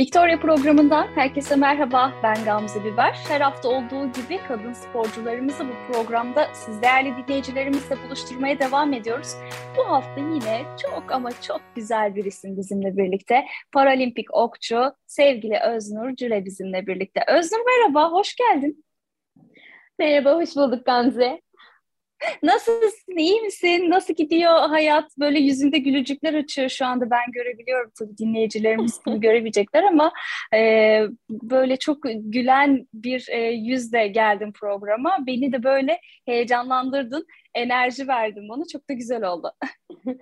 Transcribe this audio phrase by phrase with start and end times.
[0.00, 2.12] Victoria programından herkese merhaba.
[2.22, 3.18] Ben Gamze Biber.
[3.28, 9.34] Her hafta olduğu gibi kadın sporcularımızı bu programda siz değerli dinleyicilerimizle buluşturmaya devam ediyoruz.
[9.76, 13.44] Bu hafta yine çok ama çok güzel bir isim bizimle birlikte.
[13.72, 17.24] Paralimpik okçu sevgili Öznur Cüle bizimle birlikte.
[17.28, 18.84] Öznur merhaba, hoş geldin.
[19.98, 21.40] Merhaba, hoş bulduk Gamze.
[22.42, 23.90] Nasılsın, iyi misin?
[23.90, 25.18] Nasıl gidiyor hayat?
[25.18, 27.90] Böyle yüzünde gülücükler açıyor şu anda ben görebiliyorum.
[27.98, 30.12] Tabii dinleyicilerimiz bunu göremeyecekler ama
[30.54, 35.16] e, böyle çok gülen bir e, yüzle geldim programa.
[35.26, 38.62] Beni de böyle heyecanlandırdın, enerji verdin bana.
[38.72, 39.52] Çok da güzel oldu.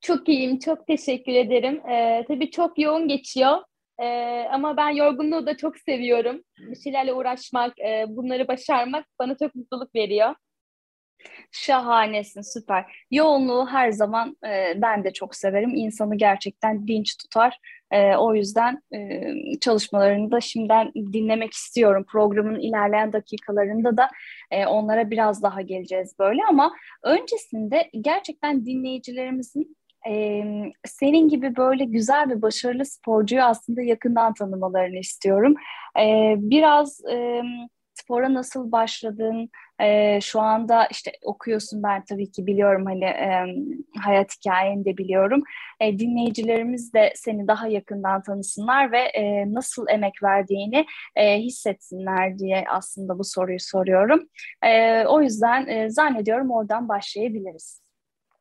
[0.00, 1.88] çok iyiyim, çok teşekkür ederim.
[1.90, 3.58] Ee, tabii çok yoğun geçiyor.
[4.00, 6.42] Ee, ama ben yorgunluğu da çok seviyorum.
[6.58, 10.34] Bir şeylerle uğraşmak, e, bunları başarmak bana çok mutluluk veriyor.
[11.52, 13.06] Şahanesin, süper.
[13.10, 15.74] Yoğunluğu her zaman e, ben de çok severim.
[15.74, 17.58] İnsanı gerçekten dinç tutar.
[17.90, 19.22] E, o yüzden e,
[19.60, 22.04] çalışmalarını da şimdiden dinlemek istiyorum.
[22.08, 24.08] Programın ilerleyen dakikalarında da
[24.50, 26.40] e, onlara biraz daha geleceğiz böyle.
[26.48, 29.76] Ama öncesinde gerçekten dinleyicilerimizin
[30.08, 30.42] e,
[30.86, 35.54] senin gibi böyle güzel ve başarılı sporcuyu aslında yakından tanımalarını istiyorum.
[36.00, 37.00] E, biraz...
[37.10, 37.42] E,
[38.08, 39.50] spora nasıl başladın?
[39.80, 43.46] E, şu anda işte okuyorsun ben tabii ki biliyorum hani e,
[44.00, 45.42] hayat hikayeni de biliyorum.
[45.80, 52.64] E, dinleyicilerimiz de seni daha yakından tanısınlar ve e, nasıl emek verdiğini e, hissetsinler diye
[52.68, 54.28] aslında bu soruyu soruyorum.
[54.62, 57.82] E, o yüzden e, zannediyorum oradan başlayabiliriz.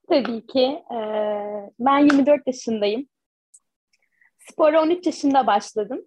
[0.09, 0.83] Tabii ki.
[0.91, 0.99] E,
[1.79, 3.07] ben 24 yaşındayım.
[4.39, 6.01] Spora 13 yaşında başladım.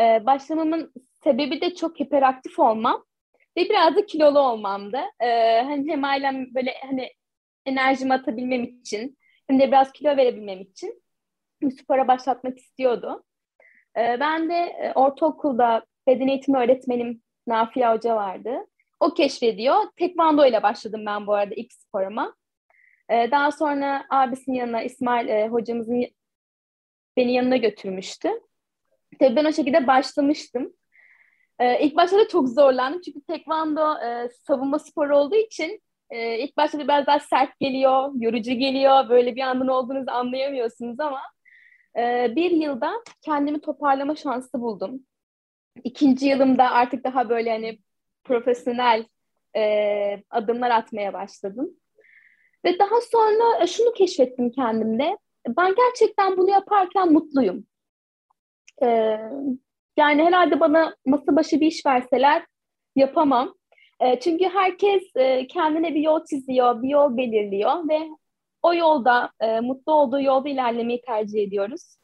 [0.00, 0.92] Ee, başlamamın
[1.24, 3.04] sebebi de çok hiperaktif olmam
[3.56, 4.98] ve biraz da kilolu olmamdı.
[5.20, 7.10] Ee, hani hem ailem böyle hani
[7.66, 11.02] enerjimi atabilmem için hem de biraz kilo verebilmem için
[11.80, 13.24] spora başlatmak istiyordu.
[13.96, 18.66] Ee, ben de e, ortaokulda beden eğitimi öğretmenim Nafia Hoca vardı.
[19.00, 19.76] O keşfediyor.
[19.96, 22.34] Tekvando ile başladım ben bu arada ilk sporuma.
[23.10, 26.06] Ee, daha sonra abisinin yanına İsmail e, hocamızın
[27.16, 28.28] beni yanına götürmüştü.
[29.18, 30.72] Tabii ben o şekilde başlamıştım.
[31.58, 35.80] Ee, ilk başta da çok zorlandım çünkü tekvando e, savunma sporu olduğu için
[36.10, 39.08] e, ilk başta da biraz daha sert geliyor, yorucu geliyor.
[39.08, 41.20] Böyle bir anda ne olduğunuzu anlayamıyorsunuz ama
[41.98, 42.92] e, bir yılda
[43.22, 45.00] kendimi toparlama şansı buldum.
[45.84, 47.78] İkinci yılımda artık daha böyle hani
[48.24, 49.04] profesyonel
[49.56, 51.70] e, adımlar atmaya başladım.
[52.64, 55.18] Ve daha sonra e, şunu keşfettim kendimde.
[55.48, 57.66] Ben gerçekten bunu yaparken mutluyum.
[58.82, 59.18] Ee,
[59.96, 62.46] yani herhalde bana masa başı bir iş verseler
[62.96, 63.54] yapamam.
[64.00, 68.08] E, çünkü herkes e, kendine bir yol çiziyor, bir yol belirliyor ve
[68.62, 71.96] o yolda, e, mutlu olduğu yolda ilerlemeyi tercih ediyoruz.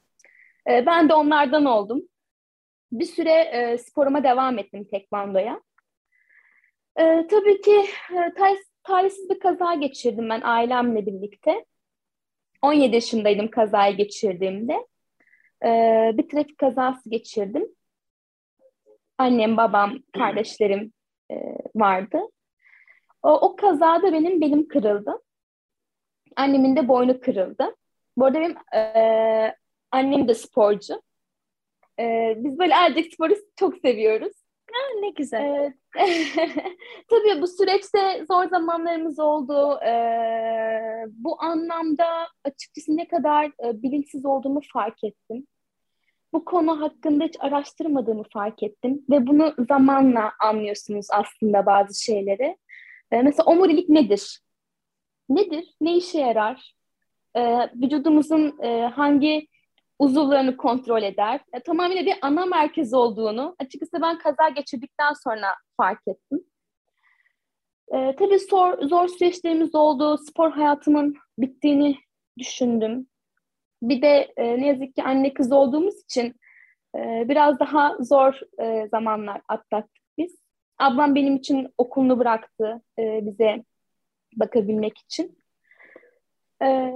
[0.67, 2.03] Ben de onlardan oldum.
[2.93, 5.61] Bir süre sporuma devam ettim tekvandoya.
[7.31, 8.35] Tabii ki e,
[8.83, 11.65] talihsiz bir kaza geçirdim ben ailemle birlikte.
[12.63, 14.87] 17 yaşındaydım kazayı geçirdiğimde.
[16.19, 17.69] Bir trafik kazası geçirdim
[19.19, 20.93] annem, babam, kardeşlerim
[21.31, 21.35] e,
[21.75, 22.19] vardı.
[23.23, 25.23] O, o kazada benim belim kırıldı.
[26.37, 27.75] Annemin de boynu kırıldı.
[28.17, 29.55] Bu arada benim e,
[29.91, 31.03] annem de sporcu.
[32.01, 34.33] E, biz böyle erkek sporu çok seviyoruz.
[34.73, 35.45] Ha, ne güzel.
[35.45, 35.73] E,
[37.11, 39.81] tabii bu süreçte zor zamanlarımız oldu.
[39.85, 39.93] E,
[41.11, 45.47] bu anlamda açıkçası ne kadar e, bilinçsiz olduğumu fark ettim
[46.33, 52.57] bu konu hakkında hiç araştırmadığımı fark ettim ve bunu zamanla anlıyorsunuz aslında bazı şeyleri.
[53.13, 54.41] Ee, mesela omurilik nedir?
[55.29, 55.75] Nedir?
[55.81, 56.75] Ne işe yarar?
[57.37, 59.49] Ee, vücudumuzun e, hangi
[59.99, 61.41] uzuvlarını kontrol eder?
[61.53, 65.47] E, tamamıyla bir ana merkez olduğunu açıkçası ben kaza geçirdikten sonra
[65.77, 66.45] fark ettim.
[67.95, 70.19] E, tabii zor, zor süreçlerimiz oldu.
[70.19, 71.97] Spor hayatımın bittiğini
[72.39, 73.07] düşündüm.
[73.83, 76.35] Bir de e, ne yazık ki anne kız olduğumuz için
[76.97, 80.39] e, biraz daha zor e, zamanlar atlattık biz.
[80.79, 83.65] Ablam benim için okulunu bıraktı e, bize
[84.37, 85.39] bakabilmek için.
[86.63, 86.93] E,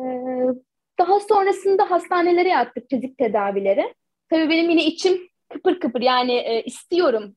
[0.98, 3.94] daha sonrasında hastanelere yattık fizik tedavileri.
[4.30, 7.36] Tabii benim yine içim kıpır kıpır yani e, istiyorum.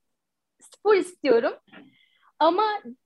[0.60, 1.54] Spor istiyorum.
[2.40, 2.64] Ama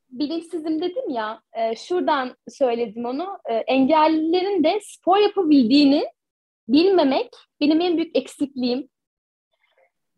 [0.10, 3.40] bilinçsizim dedim ya, e, şuradan söyledim onu.
[3.50, 6.06] E, engellilerin de spor yapabildiğini
[6.70, 7.30] bilmemek
[7.62, 8.90] benim en büyük eksikliğim.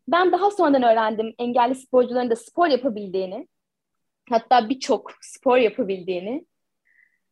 [0.07, 3.47] Ben daha sonradan öğrendim engelli sporcuların da spor yapabildiğini.
[4.29, 6.45] Hatta birçok spor yapabildiğini.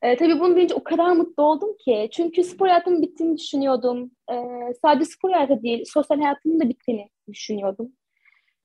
[0.02, 2.10] E, tabii bunu duyunca o kadar mutlu oldum ki.
[2.12, 4.12] Çünkü spor hayatımın bittiğini düşünüyordum.
[4.32, 4.36] E,
[4.82, 7.92] sadece spor hayatı değil, sosyal hayatımın da bittiğini düşünüyordum.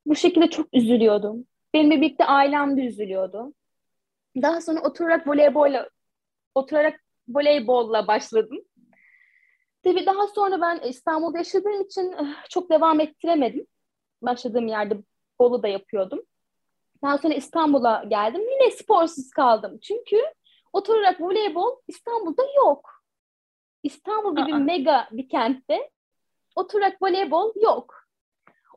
[0.06, 1.46] Bu şekilde çok üzülüyordum.
[1.74, 3.54] Benimle birlikte ailem de üzülüyordu.
[4.42, 5.88] Daha sonra oturarak voleybolla
[6.54, 8.58] oturarak voleybolla başladım.
[9.84, 13.66] Tabii daha sonra ben İstanbul'da yaşadığım için eh, çok devam ettiremedim.
[14.22, 14.98] Başladığım yerde
[15.38, 16.20] Bolu'da yapıyordum.
[17.02, 18.40] Daha sonra İstanbul'a geldim.
[18.40, 19.78] Yine sporsuz kaldım.
[19.82, 20.16] Çünkü
[20.72, 22.90] oturarak voleybol İstanbul'da yok.
[23.82, 24.58] İstanbul gibi Aa.
[24.58, 25.90] mega bir kentte
[26.56, 28.04] oturarak voleybol yok.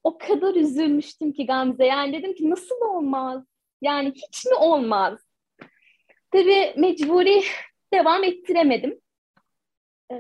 [0.04, 1.86] O kadar üzülmüştüm ki Gamze.
[1.86, 3.44] Yani dedim ki nasıl olmaz?
[3.82, 5.20] Yani hiç mi olmaz?
[6.32, 7.44] Tabii mecburi
[7.94, 9.00] devam ettiremedim.
[10.12, 10.16] Ee,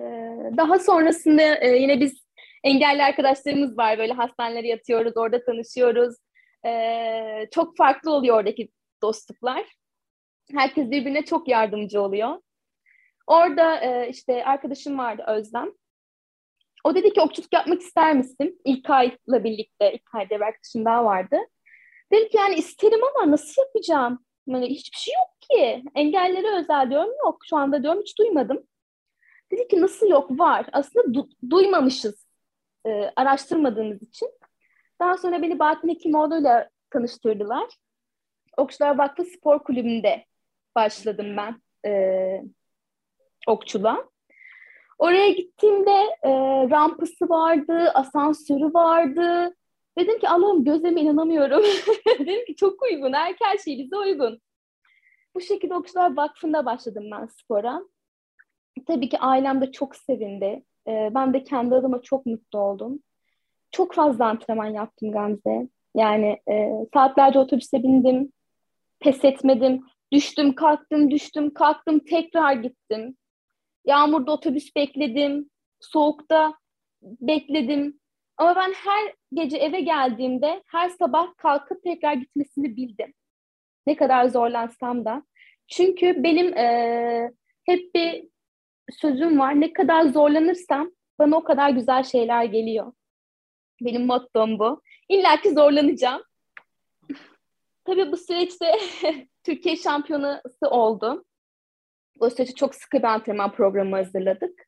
[0.57, 2.27] daha sonrasında e, yine biz
[2.63, 3.97] engelli arkadaşlarımız var.
[3.97, 6.15] Böyle hastanelere yatıyoruz, orada tanışıyoruz.
[6.65, 8.69] Ee, çok farklı oluyor oradaki
[9.01, 9.65] dostluklar.
[10.51, 12.41] Herkes birbirine çok yardımcı oluyor.
[13.27, 15.71] Orada e, işte arkadaşım vardı Özlem.
[16.83, 18.61] O dedi ki okçuluk yapmak ister misin?
[18.65, 21.37] İlkay'la birlikte, İlkay diye bir arkadaşım daha vardı.
[22.11, 24.25] Dedim ki yani isterim ama nasıl yapacağım?
[24.47, 25.83] Yani hiçbir şey yok ki.
[25.95, 27.39] Engellere özel diyorum yok.
[27.49, 28.63] Şu anda diyorum hiç duymadım.
[29.51, 30.39] Dedi ki nasıl yok?
[30.39, 30.65] Var.
[30.71, 32.27] Aslında du- duymamışız
[32.85, 34.29] e, araştırmadığımız için.
[34.99, 37.67] Daha sonra beni Bahattin Hekimoğlu'yla tanıştırdılar.
[38.57, 40.25] Okçular Vakfı Spor Kulübü'nde
[40.75, 42.43] başladım ben e,
[43.47, 44.09] okçuluğa.
[44.99, 46.31] Oraya gittiğimde e,
[46.69, 49.55] rampası vardı, asansörü vardı.
[49.97, 51.63] Dedim ki Allah'ım gözlerime inanamıyorum.
[52.19, 54.41] Dedim ki çok uygun, her, her şey bize uygun.
[55.35, 57.81] Bu şekilde Okçular Vakfı'nda başladım ben spora.
[58.85, 60.63] Tabii ki ailem de çok sevindi.
[60.87, 62.99] Ee, ben de kendi adıma çok mutlu oldum.
[63.71, 65.67] Çok fazla antrenman yaptım Gamze.
[65.95, 68.31] Yani e, saatlerce otobüse bindim.
[68.99, 69.83] Pes etmedim.
[70.11, 73.17] Düştüm, kalktım, düştüm, kalktım, tekrar gittim.
[73.85, 75.49] Yağmurda otobüs bekledim.
[75.79, 76.53] Soğukta
[77.01, 77.99] bekledim.
[78.37, 83.13] Ama ben her gece eve geldiğimde her sabah kalkıp tekrar gitmesini bildim.
[83.87, 85.23] Ne kadar zorlansam da.
[85.67, 87.31] Çünkü benim e,
[87.65, 88.27] hep bir
[88.91, 89.61] sözüm var.
[89.61, 92.93] Ne kadar zorlanırsam bana o kadar güzel şeyler geliyor.
[93.81, 94.81] Benim mottom bu.
[95.09, 96.21] İlla ki zorlanacağım.
[97.85, 98.71] Tabii bu süreçte
[99.43, 101.25] Türkiye şampiyonası oldu.
[102.19, 104.67] O süreçte çok sıkı bir antrenman programı hazırladık.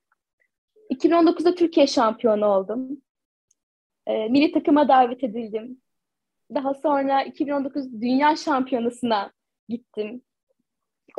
[0.94, 3.02] 2019'da Türkiye şampiyonu oldum.
[4.08, 5.82] E, milli takıma davet edildim.
[6.56, 9.32] Daha sonra 2019 Dünya Şampiyonası'na
[9.70, 10.22] gittim.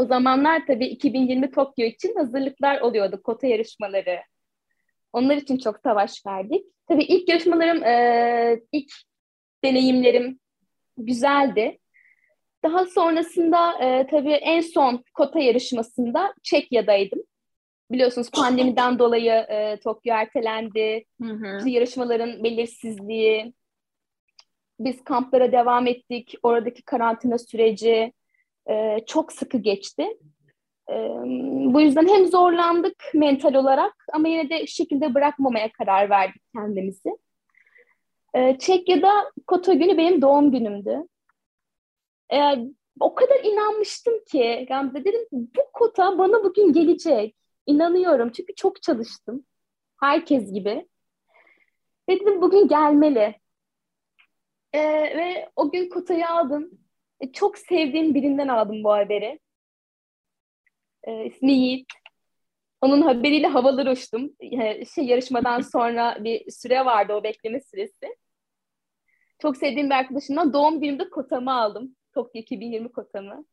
[0.00, 4.20] O zamanlar tabii 2020 Tokyo için hazırlıklar oluyordu, kota yarışmaları.
[5.12, 6.67] Onlar için çok savaş verdik.
[6.88, 8.93] Tabii ilk yarışmalarım, e, ilk
[9.64, 10.38] deneyimlerim
[10.97, 11.79] güzeldi.
[12.62, 17.20] Daha sonrasında e, tabii en son kota yarışmasında Çekya'daydım.
[17.91, 21.05] Biliyorsunuz pandemiden dolayı e, Tokyo ertelendi.
[21.23, 21.69] Hı hı.
[21.69, 23.55] yarışmaların belirsizliği.
[24.81, 26.35] Biz kamplara devam ettik.
[26.43, 28.12] Oradaki karantina süreci
[28.67, 30.19] e, çok sıkı geçti.
[30.91, 30.95] E,
[31.75, 37.17] bu yüzden hem zorlandık mental olarak ama yine de şekilde bırakmamaya karar verdik kendimizi.
[38.35, 41.07] E, Çekya'da Kota günü benim doğum günümdü.
[42.33, 42.39] E,
[43.01, 47.37] o kadar inanmıştım ki Gamze dedim bu kota bana bugün gelecek.
[47.67, 49.45] İnanıyorum çünkü çok çalıştım.
[50.01, 50.89] Herkes gibi.
[52.09, 53.41] Dedim bugün gelmeli.
[54.73, 54.81] Ee,
[55.17, 56.71] ve o gün kotayı aldım.
[57.21, 59.41] E, çok sevdiğim birinden aldım bu haberi.
[61.05, 61.87] Ee, ismi Yiğit.
[62.81, 64.31] Onun haberiyle havalar uçtum.
[64.41, 68.17] E, şey, yarışmadan sonra bir süre vardı o bekleme süresi.
[69.43, 71.97] Çok sevdiğim bir arkadaşımdan doğum günümde kotamı aldım.
[72.15, 73.45] Tokyo 2020 kotamı.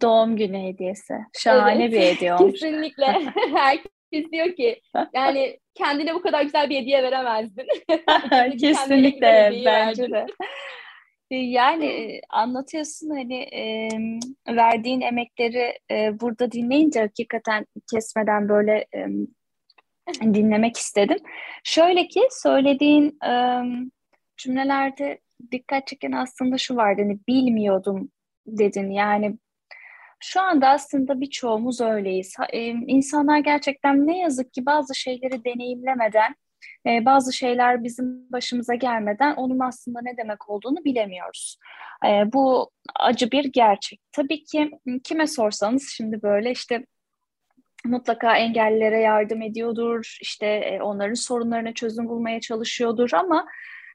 [0.00, 1.14] Doğum günü hediyesi.
[1.38, 1.92] Şahane evet.
[1.92, 2.60] bir hediye olmuş.
[2.60, 3.06] Kesinlikle.
[3.54, 4.80] Herkes diyor ki
[5.14, 7.66] yani kendine bu kadar güzel bir hediye veremezdin.
[8.60, 10.26] Kesinlikle bence de.
[11.30, 13.88] Ee, yani anlatıyorsun hani e,
[14.48, 19.06] verdiğin emekleri e, burada dinleyince hakikaten kesmeden böyle e,
[20.22, 21.18] dinlemek istedim.
[21.64, 23.62] Şöyle ki söylediğin e,
[24.36, 25.18] cümlelerde
[25.52, 28.10] dikkat çeken aslında şu vardı hani bilmiyordum
[28.46, 29.38] dedin yani
[30.20, 32.34] şu anda aslında birçoğumuz öyleyiz.
[32.52, 36.34] E, insanlar gerçekten ne yazık ki bazı şeyleri deneyimlemeden,
[36.86, 41.58] e, bazı şeyler bizim başımıza gelmeden onun aslında ne demek olduğunu bilemiyoruz.
[42.06, 44.00] E, bu acı bir gerçek.
[44.12, 44.70] Tabii ki
[45.04, 46.86] kime sorsanız şimdi böyle işte
[47.84, 53.46] mutlaka engellilere yardım ediyordur, işte onların sorunlarına çözüm bulmaya çalışıyordur ama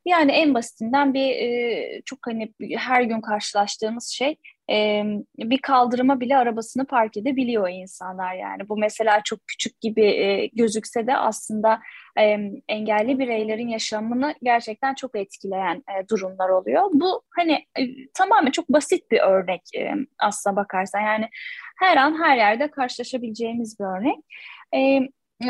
[0.06, 4.36] Yani en basitinden bir e, çok hani her gün karşılaştığımız şey
[4.70, 5.04] e,
[5.38, 8.70] bir kaldırıma bile arabasını park edebiliyor insanlar yani.
[8.70, 11.80] Bu mesela çok küçük gibi e, gözükse de aslında
[12.20, 16.90] e, engelli bireylerin yaşamını gerçekten çok etkileyen e, durumlar oluyor.
[16.94, 17.82] Bu hani e,
[18.14, 21.30] tamamen çok basit bir örnek e, aslına bakarsan yani
[21.80, 24.18] her an her yerde karşılaşabileceğimiz bir örnek.
[24.76, 25.00] E,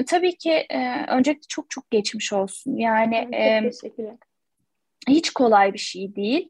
[0.05, 2.77] tabii ki e, öncelikle çok çok geçmiş olsun.
[2.77, 4.17] Yani evet, e,
[5.07, 6.49] hiç kolay bir şey değil.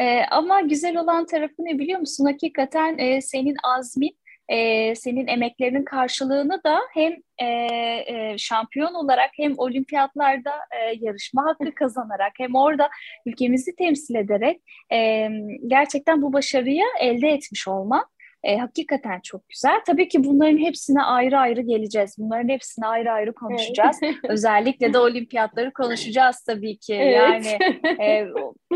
[0.00, 2.24] E, ama güzel olan tarafı ne biliyor musun?
[2.24, 4.16] Hakikaten e, senin azmin,
[4.48, 11.74] e, senin emeklerinin karşılığını da hem e, e, şampiyon olarak hem olimpiyatlarda e, yarışma hakkı
[11.74, 12.90] kazanarak hem orada
[13.26, 14.60] ülkemizi temsil ederek
[14.92, 15.28] e,
[15.66, 18.04] gerçekten bu başarıyı elde etmiş olman
[18.44, 19.80] e, hakikaten çok güzel.
[19.86, 22.14] Tabii ki bunların hepsine ayrı ayrı geleceğiz.
[22.18, 23.98] Bunların hepsine ayrı ayrı konuşacağız.
[24.02, 24.16] Evet.
[24.28, 26.94] Özellikle de olimpiyatları konuşacağız tabii ki.
[26.94, 27.58] Evet.
[27.60, 28.28] Yani e,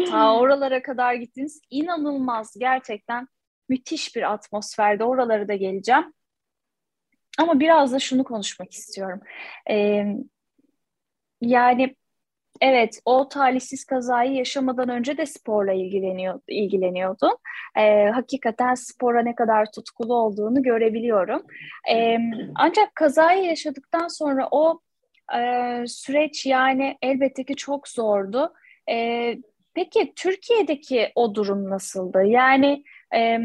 [0.11, 1.61] ta oralara kadar gittiniz.
[1.70, 3.28] İnanılmaz gerçekten
[3.68, 5.04] müthiş bir atmosferde.
[5.04, 6.12] Oralara da geleceğim.
[7.38, 9.20] Ama biraz da şunu konuşmak istiyorum.
[9.70, 10.04] E,
[11.40, 11.96] yani
[12.60, 17.36] Evet, o talihsiz kazayı yaşamadan önce de sporla ilgileniyor, ilgileniyordun.
[17.76, 21.42] Ee, hakikaten spora ne kadar tutkulu olduğunu görebiliyorum.
[21.90, 22.18] Ee,
[22.54, 24.80] ancak kazayı yaşadıktan sonra o
[25.38, 25.40] e,
[25.86, 28.52] süreç yani elbette ki çok zordu.
[28.90, 29.38] Ee,
[29.76, 32.25] peki Türkiye'deki o durum nasıldı?
[32.25, 33.38] Yani e,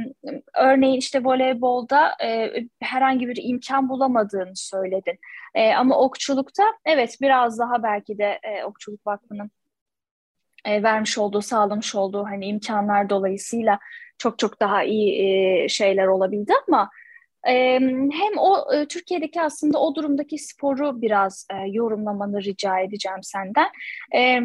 [0.58, 5.20] örneğin işte voleybolda e, herhangi bir imkan bulamadığını söyledin.
[5.56, 9.52] E, ama okçulukta evet biraz daha belki de e, Okçuluk Vakfı'nın
[10.66, 13.80] e, vermiş olduğu, sağlamış olduğu hani imkanlar dolayısıyla
[14.18, 16.90] çok çok daha iyi e, şeyler olabildi ama
[17.48, 17.54] e,
[18.12, 23.70] hem o e, Türkiye'deki aslında o durumdaki sporu biraz e, yorumlamanı rica edeceğim senden.
[24.16, 24.40] E,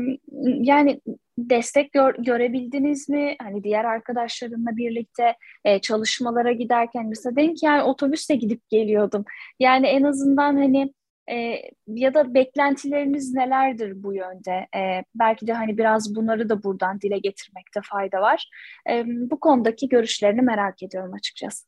[0.45, 1.01] yani
[1.39, 3.37] destek gör, görebildiniz mi?
[3.43, 9.25] Hani diğer arkadaşlarımla birlikte e, çalışmalara giderken mesela dedim ki yani otobüsle gidip geliyordum.
[9.61, 10.93] Yani en azından hani
[11.31, 14.67] e, ya da beklentileriniz nelerdir bu yönde?
[14.77, 18.51] E, belki de hani biraz bunları da buradan dile getirmekte fayda var.
[18.91, 21.67] E, bu konudaki görüşlerini merak ediyorum açıkçası.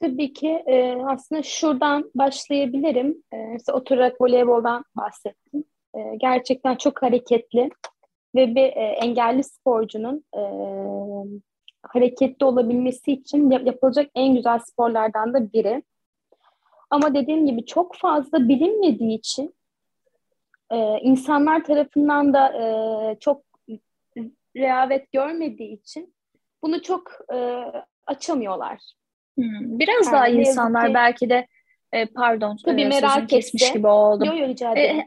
[0.00, 3.22] Tabii ki e, aslında şuradan başlayabilirim.
[3.32, 5.64] E, mesela oturarak voleyboldan bahsettim.
[5.94, 7.70] E, gerçekten çok hareketli
[8.36, 10.42] ve bir e, engelli sporcunun e,
[11.82, 15.82] hareketli olabilmesi için yapılacak en güzel sporlardan da biri.
[16.90, 19.54] Ama dediğim gibi çok fazla bilinmediği için
[20.70, 23.42] e, insanlar tarafından da e, çok
[24.56, 26.14] rehavet görmediği için
[26.62, 27.64] bunu çok e,
[28.06, 28.80] açamıyorlar.
[29.34, 31.46] Hmm, biraz yani daha insanlar ki, belki de
[31.92, 34.26] e, pardon tabii e, merak kesmiş gibi oldum.
[34.26, 35.00] Yok yok rica ederim.
[35.00, 35.06] E,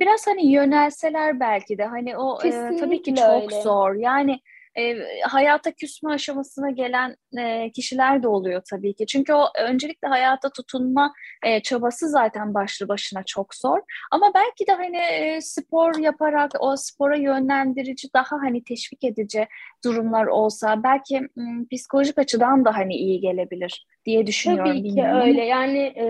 [0.00, 3.62] biraz hani yönelseler belki de hani o e, tabii ki çok öyle.
[3.62, 3.94] zor.
[3.94, 4.40] Yani
[4.78, 9.06] e, hayata küsme aşamasına gelen e, kişiler de oluyor tabii ki.
[9.06, 13.78] Çünkü o öncelikle hayata tutunma e, çabası zaten başlı başına çok zor.
[14.10, 19.46] Ama belki de hani e, spor yaparak o spora yönlendirici daha hani teşvik edici
[19.84, 24.72] durumlar olsa belki m, psikolojik açıdan da hani iyi gelebilir diye düşünüyorum.
[24.72, 25.44] Tabii ki öyle.
[25.44, 26.06] Yani e,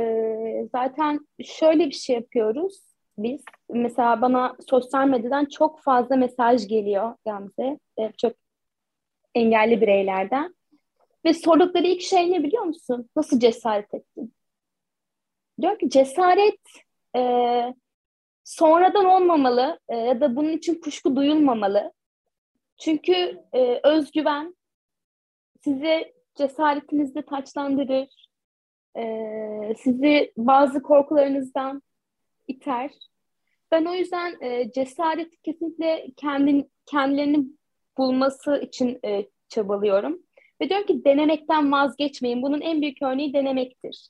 [0.73, 3.45] zaten şöyle bir şey yapıyoruz biz.
[3.71, 7.79] Mesela bana sosyal medyadan çok fazla mesaj geliyor Gamze.
[7.99, 8.33] E, çok
[9.35, 10.55] engelli bireylerden.
[11.25, 13.09] Ve sordukları ilk şey ne biliyor musun?
[13.17, 14.33] Nasıl cesaret ettin?
[15.61, 16.61] Diyor ki cesaret
[17.17, 17.21] e,
[18.45, 21.93] sonradan olmamalı e, ya da bunun için kuşku duyulmamalı.
[22.79, 24.57] Çünkü e, özgüven
[25.65, 28.27] sizi cesaretinizde taçlandırır.
[28.99, 31.83] E, sizi bazı korkularınızdan
[32.49, 32.91] iter.
[33.71, 37.47] Ben o yüzden e, cesaret kesinlikle kendin, kendilerini
[37.99, 40.23] bulması için e, çabalıyorum.
[40.61, 42.43] Ve diyorum ki denemekten vazgeçmeyin.
[42.43, 44.09] Bunun en büyük örneği denemektir.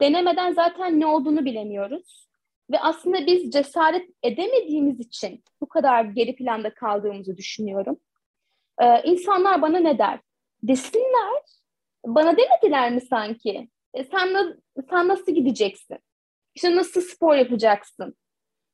[0.00, 2.28] Denemeden zaten ne olduğunu bilemiyoruz.
[2.70, 8.00] Ve aslında biz cesaret edemediğimiz için bu kadar geri planda kaldığımızı düşünüyorum.
[8.82, 10.20] Ee, insanlar bana ne der?
[10.62, 11.42] Desinler.
[12.06, 13.68] Bana demediler mi sanki?
[13.94, 14.56] E, sen,
[14.90, 15.98] sen nasıl gideceksin?
[16.54, 18.16] İşte nasıl spor yapacaksın?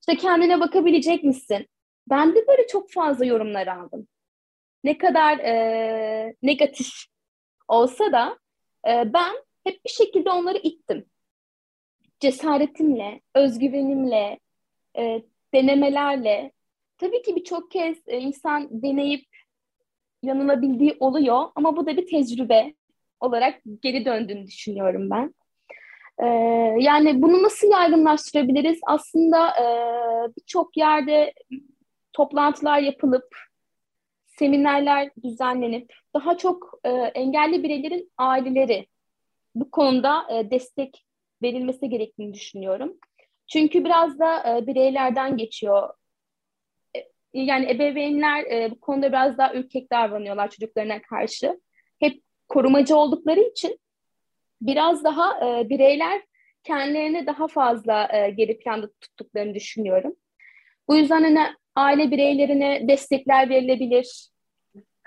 [0.00, 1.66] İşte kendine bakabilecek misin?
[2.10, 4.08] Ben de böyle çok fazla yorumlar aldım
[4.84, 6.88] ne kadar e, negatif
[7.68, 8.38] olsa da
[8.88, 9.32] e, ben
[9.64, 11.04] hep bir şekilde onları ittim.
[12.20, 14.38] Cesaretimle, özgüvenimle,
[14.98, 15.22] e,
[15.54, 16.52] denemelerle.
[16.98, 19.26] Tabii ki birçok kez e, insan deneyip
[20.22, 22.74] yanılabildiği oluyor ama bu da bir tecrübe
[23.20, 25.34] olarak geri döndüğünü düşünüyorum ben.
[26.22, 26.26] Ee,
[26.78, 28.80] yani bunu nasıl yaygınlaştırabiliriz?
[28.86, 29.66] Aslında e,
[30.36, 31.32] birçok yerde
[32.12, 33.36] toplantılar yapılıp,
[34.26, 38.86] seminerler düzenlenip daha çok e, engelli bireylerin aileleri
[39.54, 41.04] bu konuda e, destek
[41.42, 42.98] verilmesi gerektiğini düşünüyorum.
[43.52, 45.88] Çünkü biraz da e, bireylerden geçiyor.
[46.96, 47.00] E,
[47.32, 51.60] yani ebeveynler e, bu konuda biraz daha ürkek davranıyorlar çocuklarına karşı.
[52.00, 53.78] Hep korumacı oldukları için
[54.60, 56.22] biraz daha e, bireyler
[56.64, 60.14] kendilerini daha fazla e, geri planda tuttuklarını düşünüyorum.
[60.88, 64.28] Bu yüzden hani aile bireylerine destekler verilebilir.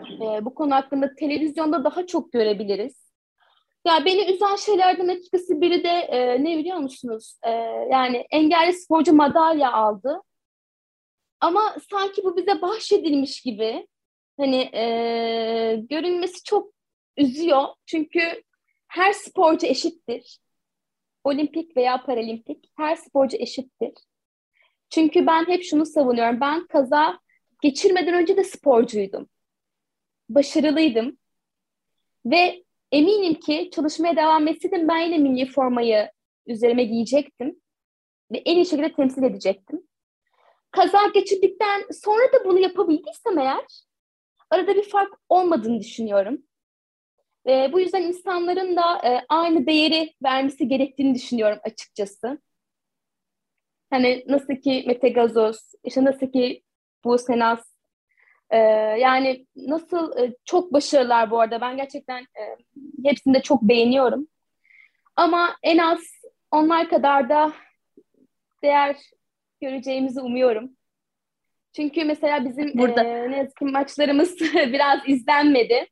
[0.01, 3.11] E, bu konu hakkında televizyonda daha çok görebiliriz.
[3.87, 7.37] Ya beni üzen şeylerden açıkçası biri de e, ne biliyor musunuz?
[7.43, 7.49] E,
[7.91, 10.21] yani engelli sporcu madalya aldı.
[11.39, 13.87] Ama sanki bu bize bahşedilmiş gibi.
[14.37, 14.83] Hani e,
[15.89, 16.73] görünmesi çok
[17.17, 17.65] üzüyor.
[17.85, 18.43] Çünkü
[18.91, 20.39] her sporcu eşittir.
[21.23, 23.93] Olimpik veya paralimpik her sporcu eşittir.
[24.89, 26.41] Çünkü ben hep şunu savunuyorum.
[26.41, 27.19] Ben kaza
[27.61, 29.29] geçirmeden önce de sporcuydum.
[30.29, 31.17] Başarılıydım.
[32.25, 36.11] Ve eminim ki çalışmaya devam etseydim ben yine milli formayı
[36.47, 37.61] üzerime giyecektim.
[38.31, 39.87] Ve en iyi şekilde temsil edecektim.
[40.71, 43.65] Kaza geçirdikten sonra da bunu yapabildiysem eğer
[44.49, 46.43] arada bir fark olmadığını düşünüyorum.
[47.45, 52.41] Ve bu yüzden insanların da e, aynı değeri vermesi gerektiğini düşünüyorum açıkçası.
[53.89, 56.63] Hani nasıl ki Mete Gazoz, işte nasıl ki
[57.03, 57.71] bu Senas,
[58.49, 58.57] e,
[58.99, 61.61] yani nasıl e, çok başarılılar bu arada.
[61.61, 62.43] Ben gerçekten e,
[63.03, 64.27] hepsini de çok beğeniyorum.
[65.15, 65.99] Ama en az
[66.51, 67.53] onlar kadar da
[68.63, 68.97] değer
[69.61, 70.71] göreceğimizi umuyorum.
[71.75, 73.03] Çünkü mesela bizim Burada.
[73.03, 75.87] E, ne yazık ki maçlarımız biraz izlenmedi.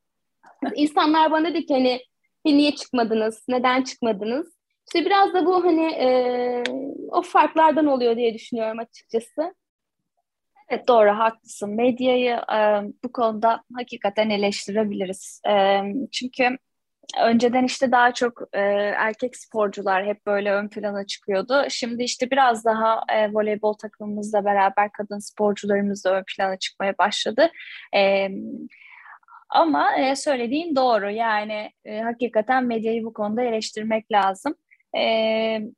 [0.76, 2.02] İnsanlar bana dedi ki hani
[2.46, 4.60] niye çıkmadınız, neden çıkmadınız?
[4.88, 6.64] İşte biraz da bu hani e,
[7.12, 9.56] o farklardan oluyor diye düşünüyorum açıkçası.
[10.70, 11.76] Evet doğru haklısın.
[11.76, 15.42] Medyayı e, bu konuda hakikaten eleştirebiliriz.
[15.50, 16.58] E, çünkü
[17.22, 18.60] önceden işte daha çok e,
[18.98, 21.64] erkek sporcular hep böyle ön plana çıkıyordu.
[21.70, 27.52] Şimdi işte biraz daha e, voleybol takımımızla beraber kadın sporcularımız da ön plana çıkmaya başladı.
[27.94, 28.32] Evet
[29.50, 31.12] ama e, söylediğin doğru.
[31.12, 34.56] Yani e, hakikaten medyayı bu konuda eleştirmek lazım.
[34.98, 35.02] E,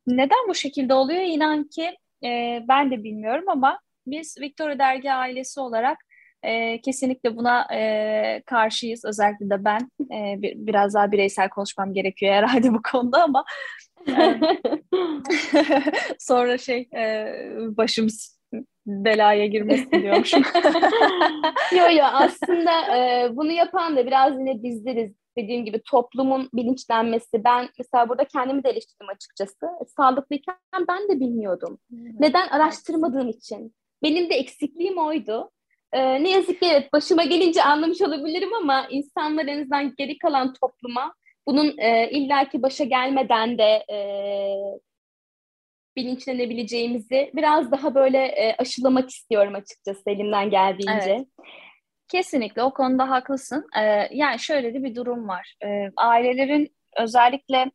[0.07, 1.21] neden bu şekilde oluyor?
[1.21, 5.97] İnan ki e, ben de bilmiyorum ama biz Victoria Dergi ailesi olarak
[6.43, 9.05] e, kesinlikle buna e, karşıyız.
[9.05, 13.45] Özellikle de ben e, bir, biraz daha bireysel konuşmam gerekiyor herhalde bu konuda ama
[16.19, 17.33] sonra şey e,
[17.77, 18.40] başımız
[18.85, 20.43] belaya girmesin diyormuşum.
[21.77, 25.11] yo yo aslında e, bunu yapan da biraz yine bizleriz.
[25.37, 27.43] Dediğim gibi toplumun bilinçlenmesi.
[27.43, 29.65] Ben mesela burada kendimi de eleştirdim açıkçası.
[29.65, 30.55] E, sağlıklıyken
[30.89, 31.79] ben de bilmiyordum.
[32.19, 32.47] Neden?
[32.47, 33.75] Araştırmadığım için.
[34.03, 35.51] Benim de eksikliğim oydu.
[35.93, 40.53] Ee, ne yazık ki evet başıma gelince anlamış olabilirim ama insanlar en azından geri kalan
[40.53, 41.13] topluma
[41.47, 43.97] bunun e, illaki başa gelmeden de e,
[45.95, 51.11] bilinçlenebileceğimizi biraz daha böyle e, aşılamak istiyorum açıkçası elimden geldiğince.
[51.11, 51.27] Evet.
[52.07, 53.67] Kesinlikle o konuda haklısın.
[53.79, 55.55] Ee, yani şöyle de bir durum var.
[55.65, 57.71] Ee, ailelerin özellikle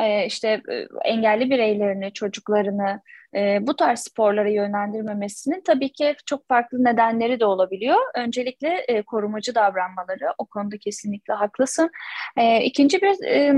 [0.00, 3.00] e, işte e, engelli bireylerini, çocuklarını
[3.36, 7.98] e, bu tarz sporlara yönlendirmemesinin tabii ki çok farklı nedenleri de olabiliyor.
[8.14, 11.90] Öncelikle e, korumacı davranmaları, o konuda kesinlikle haklısın.
[12.36, 13.54] E, ikinci bir e,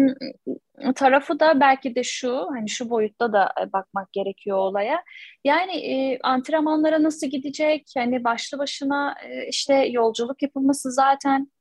[0.94, 5.02] tarafı da belki de şu, hani şu boyutta da e, bakmak gerekiyor olaya.
[5.44, 7.86] Yani e, antrenmanlara nasıl gidecek?
[7.96, 11.52] Yani başlı başına e, işte yolculuk yapılması zaten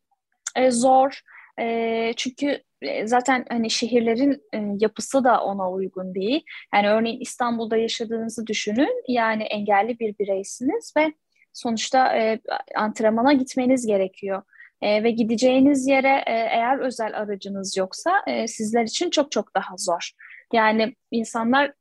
[0.55, 1.21] e, zor.
[1.59, 6.43] E, çünkü e, zaten hani şehirlerin e, yapısı da ona uygun değil.
[6.73, 9.03] Yani örneğin İstanbul'da yaşadığınızı düşünün.
[9.07, 11.13] Yani engelli bir bireysiniz ve
[11.53, 12.39] sonuçta e,
[12.75, 14.43] antrenmana gitmeniz gerekiyor.
[14.86, 19.78] E, ve gideceğiniz yere e, eğer özel aracınız yoksa e, sizler için çok çok daha
[19.78, 20.12] zor.
[20.54, 21.74] Yani insanlar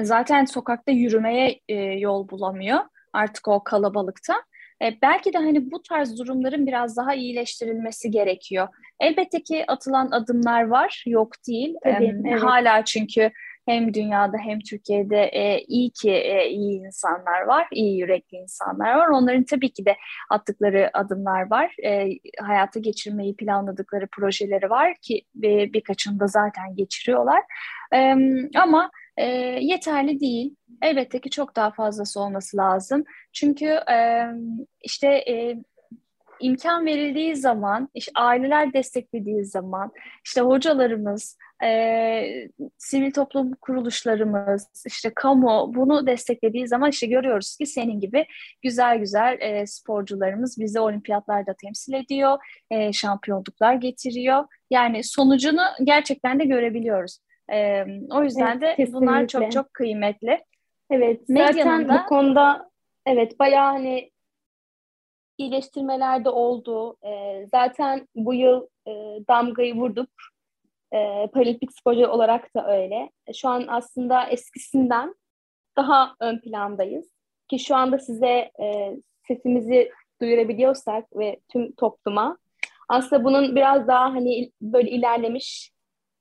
[0.00, 2.80] zaten sokakta yürümeye e, yol bulamıyor
[3.12, 4.34] artık o kalabalıkta.
[4.82, 8.68] E, belki de hani bu tarz durumların biraz daha iyileştirilmesi gerekiyor.
[9.00, 11.74] Elbette ki atılan adımlar var, yok değil.
[11.84, 12.42] Tabii, e, evet.
[12.42, 13.30] Hala çünkü
[13.66, 19.08] hem dünyada hem Türkiye'de e, iyi ki e, iyi insanlar var, iyi yürekli insanlar var.
[19.08, 19.96] Onların tabii ki de
[20.30, 21.76] attıkları adımlar var.
[21.84, 22.08] E,
[22.40, 27.42] hayata geçirmeyi planladıkları projeleri var ki e, birkaçını zaten geçiriyorlar.
[27.94, 28.14] E,
[28.58, 29.26] ama e,
[29.60, 30.56] yeterli değil.
[30.82, 33.04] Elbette ki çok daha fazlası olması lazım.
[33.32, 34.26] Çünkü e,
[34.82, 35.56] işte e,
[36.42, 39.92] imkan verildiği zaman, işte aileler desteklediği zaman,
[40.24, 48.00] işte hocalarımız, e, sivil toplum kuruluşlarımız, işte kamu bunu desteklediği zaman işte görüyoruz ki senin
[48.00, 48.26] gibi
[48.62, 52.38] güzel güzel e, sporcularımız bizi olimpiyatlarda temsil ediyor,
[52.70, 54.44] e, şampiyonluklar getiriyor.
[54.70, 57.18] Yani sonucunu gerçekten de görebiliyoruz.
[57.52, 60.44] E, o yüzden Evet, de bunlar çok çok kıymetli.
[60.90, 62.70] Evet, Medyanın zaten da- bu konuda
[63.06, 64.11] evet bayağı hani
[65.42, 66.96] iyileştirmeler de oldu.
[67.06, 68.92] Ee, zaten bu yıl e,
[69.28, 70.08] damgayı vurduk.
[70.94, 73.10] Ee, paralimpik sporcu olarak da öyle.
[73.26, 75.14] E, Şu an aslında eskisinden
[75.76, 77.12] daha ön plandayız.
[77.48, 78.96] Ki şu anda size e,
[79.28, 82.38] sesimizi duyurabiliyorsak ve tüm topluma
[82.88, 85.72] aslında bunun biraz daha hani böyle ilerlemiş,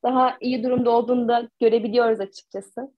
[0.03, 2.93] daha iyi durumda olduğunu da görebiliyoruz açıkçası.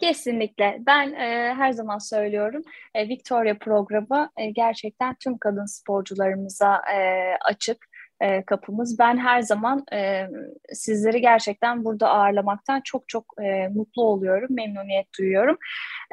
[0.00, 0.78] Kesinlikle.
[0.86, 2.62] Ben e, her zaman söylüyorum.
[2.94, 6.98] E, Victoria programı e, gerçekten tüm kadın sporcularımıza e,
[7.44, 7.86] açık
[8.20, 8.98] e, kapımız.
[8.98, 10.26] Ben her zaman e,
[10.72, 15.56] sizleri gerçekten burada ağırlamaktan çok çok e, mutlu oluyorum, memnuniyet duyuyorum.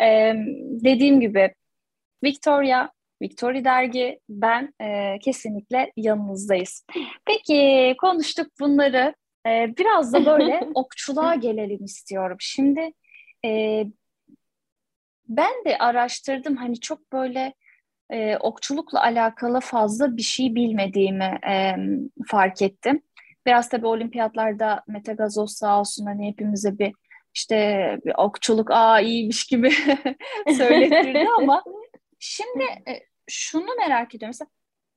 [0.01, 0.33] E,
[0.83, 1.53] dediğim gibi
[2.23, 2.89] Victoria,
[3.21, 6.85] Victoria Dergi, ben e, kesinlikle yanınızdayız.
[7.25, 9.15] Peki konuştuk bunları.
[9.47, 12.37] E, biraz da böyle okçuluğa gelelim istiyorum.
[12.39, 12.91] Şimdi
[13.45, 13.83] e,
[15.27, 17.53] ben de araştırdım hani çok böyle
[18.09, 21.75] e, okçulukla alakalı fazla bir şey bilmediğimi e,
[22.27, 23.01] fark ettim.
[23.45, 26.93] Biraz tabii olimpiyatlarda Mete Gazoz sağ olsun hani hepimize bir
[27.33, 29.71] işte bir okçuluk aa iyiymiş gibi
[30.57, 31.63] söylettirdi ama
[32.19, 32.99] şimdi e,
[33.29, 34.29] şunu merak ediyorum.
[34.29, 34.49] Mesela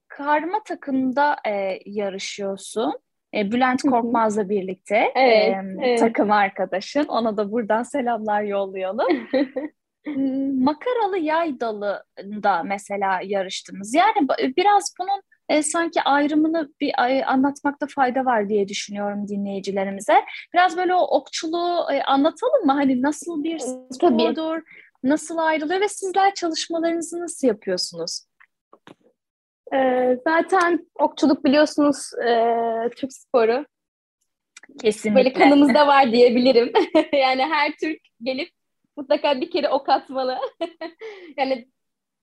[0.08, 2.98] karma takımda e, yarışıyorsun.
[3.36, 3.82] E, Bülent.
[3.82, 5.98] Korkmaz'la birlikte Evet, e, evet.
[5.98, 7.04] takım arkadaşın.
[7.04, 9.28] Ona da buradan selamlar yollayalım.
[10.64, 13.94] Makaralı yay dalında mesela yarıştınız.
[13.94, 20.14] Yani biraz bunun e, sanki ayrımını bir ay- anlatmakta fayda var diye düşünüyorum dinleyicilerimize.
[20.54, 22.72] Biraz böyle o okçuluğu e, anlatalım mı?
[22.72, 23.94] Hani nasıl bir Tabii.
[23.94, 24.62] spordur,
[25.02, 28.24] nasıl ayrılıyor ve sizler çalışmalarınızı nasıl yapıyorsunuz?
[29.74, 32.30] Ee, zaten okçuluk biliyorsunuz e,
[32.96, 33.66] Türk sporu.
[34.82, 35.16] Kesinlikle.
[35.18, 36.72] Böyle kanımızda var diyebilirim.
[37.12, 38.48] yani her Türk gelip
[38.96, 40.38] mutlaka bir kere ok atmalı.
[41.36, 41.68] yani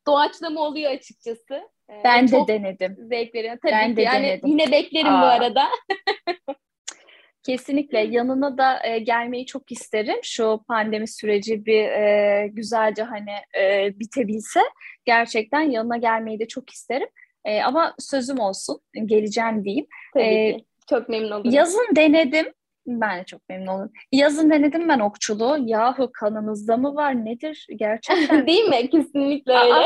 [0.07, 1.53] doğaçlama oluyor açıkçası.
[1.89, 2.95] Ee, Ben de denedim.
[2.99, 3.57] zevk veriyor.
[3.61, 3.97] Tabii Ben ki.
[3.97, 4.49] de yani denedim.
[4.49, 5.29] yine beklerim bu Aa.
[5.29, 5.67] arada.
[7.43, 10.19] Kesinlikle yanına da e, gelmeyi çok isterim.
[10.23, 14.59] Şu pandemi süreci bir e, güzelce hani e, bitebilse
[15.05, 17.07] gerçekten yanına gelmeyi de çok isterim.
[17.45, 19.87] E, ama sözüm olsun geleceğim diyeyim.
[20.13, 20.65] Tabii Ee, ki.
[20.89, 21.51] Çok memnun olurum.
[21.51, 22.53] Yazın denedim.
[22.87, 23.91] Ben de çok memnun oldum.
[24.11, 25.57] Yazın denedim ben okçuluğu.
[25.65, 28.47] Yahu kanınızda mı var nedir gerçekten?
[28.47, 28.89] Değil mi?
[28.89, 29.85] Kesinlikle öyle.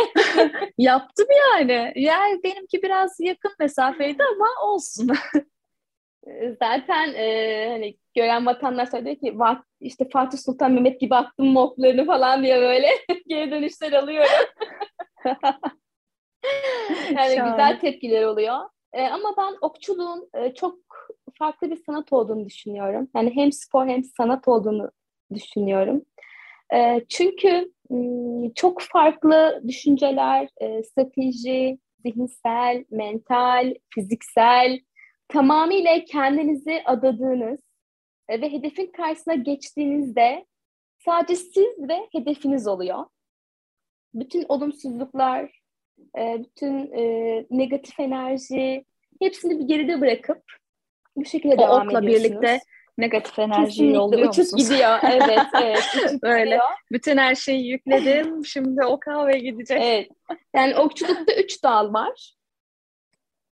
[0.77, 1.93] Yaptım yani.
[1.95, 5.11] Yani benimki biraz yakın mesafeydi ama olsun.
[6.59, 12.05] Zaten e, hani gören vatandaşlar diyor ki "Vah, işte Fatih Sultan Mehmet gibi attım moklarını
[12.05, 12.87] falan diye böyle
[13.27, 14.31] geri dönüşler alıyorum.
[17.15, 17.51] yani Şahane.
[17.51, 18.60] güzel tepkiler oluyor.
[18.93, 20.79] E, ama ben okçuluğun e, çok
[21.39, 23.08] farklı bir sanat olduğunu düşünüyorum.
[23.15, 24.91] Yani hem spor hem sanat olduğunu
[25.34, 26.01] düşünüyorum.
[26.73, 34.79] E, çünkü m, çok farklı düşünceler, e, strateji, zihinsel, mental, fiziksel,
[35.27, 37.60] tamamıyla kendinizi adadığınız
[38.29, 40.45] e, ve hedefin karşısına geçtiğinizde
[41.05, 43.05] sadece siz ve hedefiniz oluyor.
[44.13, 45.62] Bütün olumsuzluklar,
[46.17, 47.01] e, bütün e,
[47.49, 48.86] negatif enerji
[49.21, 50.43] hepsini bir geride bırakıp
[51.15, 52.31] bu şekilde O devam okla ediyorsunuz.
[52.31, 52.60] birlikte
[52.97, 54.69] negatif enerjiyi Kesinlikle yolluyor uçup musunuz?
[54.69, 54.99] gidiyor.
[55.03, 55.84] Evet, evet.
[55.95, 56.43] Uçup Böyle.
[56.43, 56.62] gidiyor.
[56.91, 58.45] Bütün her şeyi yükledim.
[58.45, 59.81] Şimdi o kahve gidecek.
[59.81, 60.10] Evet.
[60.55, 62.34] Yani okçulukta üç dal var.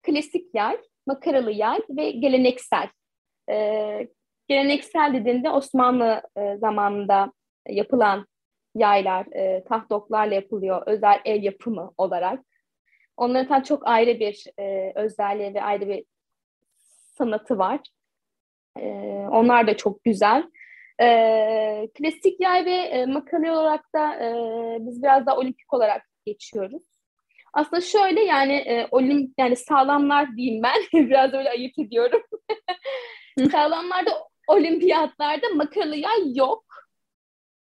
[0.03, 2.89] Klasik yay, makaralı yay ve geleneksel.
[3.49, 4.07] Ee,
[4.47, 7.33] geleneksel dediğinde Osmanlı e, zamanında
[7.69, 8.27] yapılan
[8.75, 10.83] yaylar, e, tahtoklarla yapılıyor.
[10.85, 12.39] Özel el yapımı olarak.
[13.17, 16.05] Onların tabii çok ayrı bir e, özelliği ve ayrı bir
[17.17, 17.79] sanatı var.
[18.79, 18.85] E,
[19.31, 20.43] onlar da çok güzel.
[21.01, 24.29] E, klasik yay ve e, makale olarak da e,
[24.79, 26.83] biz biraz daha olimpik olarak geçiyoruz.
[27.53, 32.21] Aslında şöyle yani e, olim yani sağlamlar diyeyim ben biraz öyle ayıp ediyorum.
[33.51, 34.11] Sağlamlarda
[34.47, 36.65] olimpiyatlarda makaralı yay yok.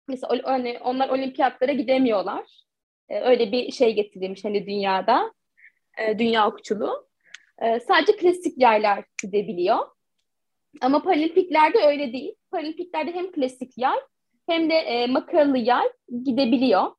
[0.08, 2.64] Mesela hani onlar olimpiyatlara gidemiyorlar.
[3.10, 5.34] E, öyle bir şey getirilmiş hani dünyada.
[5.98, 7.08] E, dünya okçuluğu.
[7.62, 9.78] E, sadece klasik yaylar gidebiliyor.
[10.82, 12.36] Ama paralimpiklerde öyle değil.
[12.52, 13.98] Paralimpiklerde hem klasik yay
[14.48, 15.90] hem de e, makaralı yay
[16.24, 16.92] gidebiliyor.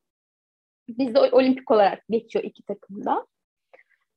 [0.89, 3.27] Bizde olimpik olarak geçiyor iki takımda.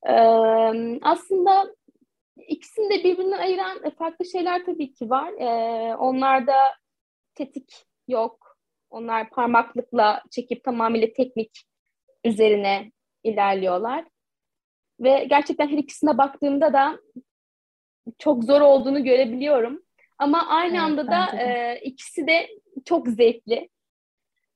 [0.07, 1.75] Ee, aslında
[2.47, 5.33] ikisini de birbirinden ayıran farklı şeyler tabii ki var.
[5.39, 6.55] Ee, onlarda
[7.35, 8.48] tetik yok.
[8.89, 11.63] Onlar parmaklıkla çekip tamamıyla teknik
[12.25, 12.91] üzerine
[13.23, 14.05] ilerliyorlar.
[14.99, 16.99] Ve gerçekten her ikisine baktığımda da
[18.19, 19.83] çok zor olduğunu görebiliyorum.
[20.17, 22.47] Ama aynı evet, anda da e, ikisi de
[22.85, 23.69] çok zevkli.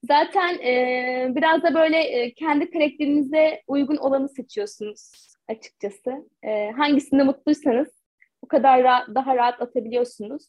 [0.03, 5.11] Zaten e, biraz da böyle e, kendi karakterinize uygun olanı seçiyorsunuz
[5.47, 6.29] açıkçası.
[6.43, 8.03] E, hangisinde mutluysanız
[8.41, 10.43] o kadar rahat, daha rahat atabiliyorsunuz.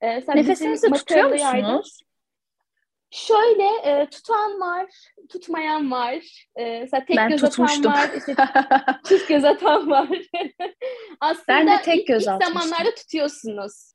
[0.00, 1.42] E, Nefesinizi tutuyor musunuz?
[1.42, 1.82] Yaydım.
[3.10, 4.86] Şöyle e, tutan var,
[5.28, 6.14] tutmayan var.
[6.56, 7.92] E, mesela tek ben göz tutmuştum.
[7.92, 8.34] atan var, işte,
[9.08, 10.08] çift göz atan var.
[11.20, 13.92] Aslında ben de tek göz ilk, ilk zamanlarda tutuyorsunuz.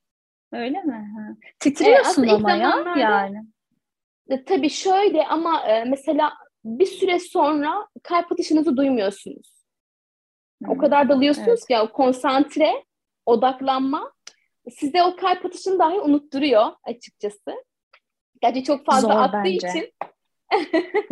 [0.52, 0.93] Öyle mi?
[0.93, 1.36] Ha.
[1.60, 3.38] Titriyorsun e, ama ya yani.
[4.30, 6.34] E, tabii şöyle ama e, mesela
[6.65, 9.65] bir süre sonra kalp atışınızı duymuyorsunuz.
[10.63, 10.69] Hmm.
[10.69, 11.67] O kadar dalıyorsunuz evet.
[11.67, 12.86] ki o konsantre,
[13.26, 14.12] odaklanma
[14.69, 17.63] size o kalp atışını dahi unutturuyor açıkçası.
[18.41, 19.69] Gerçi çok fazla Zor attığı bence.
[19.69, 19.93] için.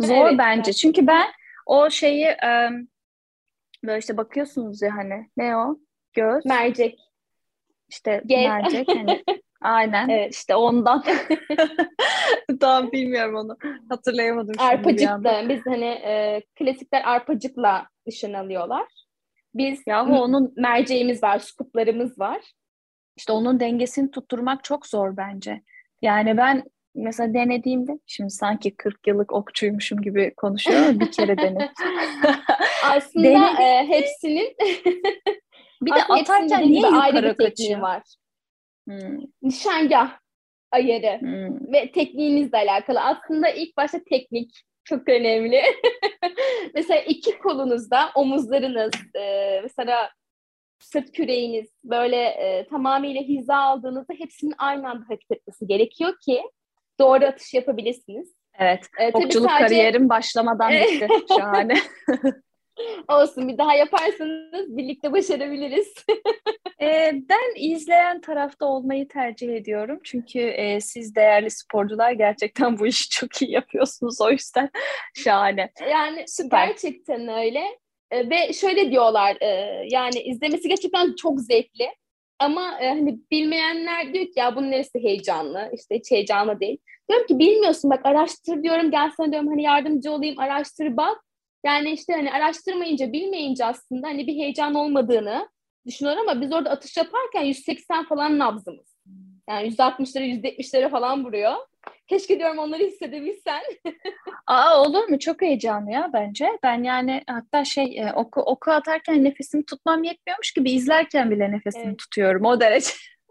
[0.00, 0.72] Zor evet, bence.
[0.72, 1.26] Çünkü ben
[1.66, 2.36] o şeyi
[3.84, 5.78] böyle işte bakıyorsunuz ya hani ne o?
[6.12, 6.46] Göz.
[6.46, 6.98] Mercek.
[7.88, 8.48] İşte Gel.
[8.48, 9.24] mercek hani
[9.60, 10.08] Aynen.
[10.08, 10.34] Evet.
[10.34, 11.04] İşte ondan.
[12.60, 13.56] Tam bilmiyorum onu.
[13.88, 14.54] Hatırlayamadım.
[14.58, 15.48] Arpacık da.
[15.48, 18.86] Biz hani e, klasikler arpacıkla nişan alıyorlar.
[19.54, 22.40] Biz Yahu onun merceğimiz var, skuplarımız var.
[23.16, 25.62] İşte onun dengesini tutturmak çok zor bence.
[26.02, 26.64] Yani ben
[26.94, 31.68] mesela denediğimde şimdi sanki 40 yıllık okçuymuşum gibi konuşuyorum bir kere denedim.
[32.84, 34.56] Aslında e, hepsinin
[35.82, 37.80] bir de atarken niye yukarı kaçıyor?
[37.80, 38.02] var.
[38.88, 39.18] Hmm.
[39.42, 40.18] Nişangah
[40.72, 41.72] ayarı hmm.
[41.72, 43.00] ve tekniğinizle alakalı.
[43.00, 44.50] Aslında ilk başta teknik
[44.84, 45.62] çok önemli.
[46.74, 50.10] mesela iki kolunuzda omuzlarınız, e, mesela
[50.78, 56.42] sırt küreğiniz böyle e, tamamıyla hiza aldığınızda hepsinin aynı anda hareket etmesi gerekiyor ki
[57.00, 58.34] doğru atış yapabilirsiniz.
[58.58, 58.86] Evet.
[58.98, 59.64] Ee, Okçuluk sadece...
[59.64, 61.08] kariyerim başlamadan bitti.
[61.28, 61.74] Şahane.
[63.08, 65.94] Olsun bir daha yaparsanız birlikte başarabiliriz.
[66.82, 70.00] e, ben izleyen tarafta olmayı tercih ediyorum.
[70.04, 74.20] Çünkü e, siz değerli sporcular gerçekten bu işi çok iyi yapıyorsunuz.
[74.20, 74.70] O yüzden
[75.24, 75.70] şahane.
[75.90, 76.66] Yani Süper.
[76.66, 77.62] gerçekten öyle.
[78.10, 79.46] E, ve şöyle diyorlar e,
[79.90, 81.88] yani izlemesi gerçekten çok zevkli.
[82.40, 85.70] Ama e, hani bilmeyenler diyor ki ya bunun neresi heyecanlı?
[85.74, 86.78] İşte hiç heyecanlı değil.
[87.08, 91.24] Diyorum ki bilmiyorsun bak araştır diyorum gel sana diyorum hani yardımcı olayım araştır bak.
[91.64, 95.48] Yani işte hani araştırmayınca bilmeyince aslında hani bir heyecan olmadığını
[95.86, 98.96] düşünüyor ama biz orada atış yaparken 180 falan nabzımız.
[99.48, 101.54] Yani 160'lara 170'lere falan vuruyor.
[102.06, 103.62] Keşke diyorum onları hissedebilsen.
[104.46, 105.18] Aa olur mu?
[105.18, 106.58] Çok heyecanlı ya bence.
[106.62, 111.84] Ben yani hatta şey e, oku, oku atarken nefesimi tutmam yetmiyormuş gibi izlerken bile nefesimi
[111.86, 111.98] evet.
[111.98, 112.90] tutuyorum o derece.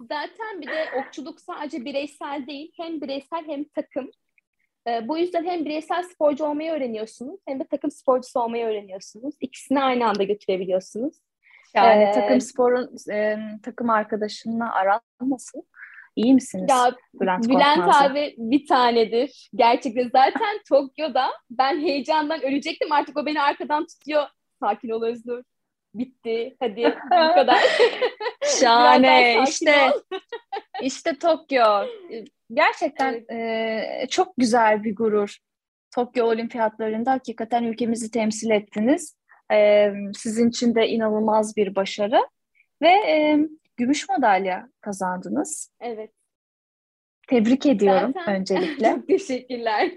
[0.00, 2.72] Zaten bir de okçuluk sadece bireysel değil.
[2.76, 4.10] Hem bireysel hem takım.
[4.88, 9.34] E, bu yüzden hem bireysel sporcu olmayı öğreniyorsunuz hem de takım sporcusu olmayı öğreniyorsunuz.
[9.40, 11.14] İkisini aynı anda götürebiliyorsunuz.
[11.74, 15.62] Yani ee, takım sporun e, takım arkadaşınla aran nasıl?
[16.16, 16.66] İyi misiniz?
[16.70, 19.50] Ya, Bülent, Bülent abi bir tanedir.
[19.54, 22.92] Gerçekten zaten Tokyo'da ben heyecandan ölecektim.
[22.92, 24.24] Artık o beni arkadan tutuyor.
[24.60, 25.44] Sakin ol Özgür.
[25.94, 26.56] Bitti.
[26.60, 27.60] Hadi bu kadar.
[28.60, 29.44] Şahane.
[29.48, 29.90] işte
[30.82, 31.64] işte Tokyo.
[32.52, 34.04] Gerçekten evet.
[34.04, 35.36] e, çok güzel bir gurur.
[35.94, 39.16] Tokyo Olimpiyatlarında hakikaten ülkemizi temsil ettiniz.
[39.52, 42.20] E, sizin için de inanılmaz bir başarı.
[42.82, 43.38] Ve e,
[43.82, 45.70] gümüş madalya kazandınız.
[45.80, 46.10] Evet.
[47.28, 48.34] Tebrik ediyorum Zaten...
[48.40, 48.90] öncelikle.
[48.90, 49.90] Çok teşekkürler.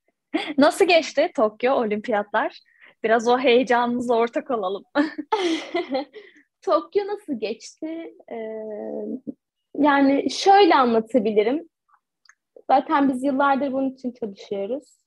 [0.58, 2.60] Nasıl geçti Tokyo Olimpiyatlar?
[3.02, 4.84] Biraz o heyecanınızla ortak olalım.
[6.62, 8.14] Tokyo nasıl geçti?
[8.32, 8.36] Ee,
[9.78, 11.68] yani şöyle anlatabilirim.
[12.70, 14.98] Zaten biz yıllardır bunun için çalışıyoruz.